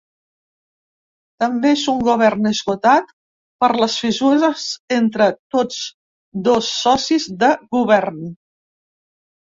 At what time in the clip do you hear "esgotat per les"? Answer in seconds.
2.51-3.97